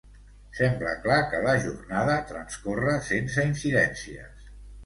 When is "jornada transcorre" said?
1.65-2.97